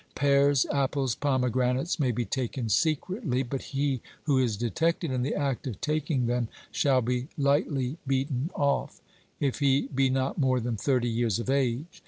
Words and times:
Pears, 0.15 0.65
apples, 0.73 1.13
pomegranates, 1.13 1.99
may 1.99 2.09
be 2.09 2.25
taken 2.25 2.69
secretly, 2.69 3.43
but 3.43 3.61
he 3.61 4.01
who 4.23 4.39
is 4.39 4.57
detected 4.57 5.11
in 5.11 5.21
the 5.21 5.35
act 5.35 5.67
of 5.67 5.79
taking 5.79 6.25
them 6.25 6.47
shall 6.71 7.03
be 7.03 7.27
lightly 7.37 7.97
beaten 8.07 8.49
off, 8.55 8.99
if 9.39 9.59
he 9.59 9.89
be 9.93 10.09
not 10.09 10.39
more 10.39 10.59
than 10.59 10.75
thirty 10.75 11.07
years 11.07 11.37
of 11.37 11.51
age. 11.51 11.85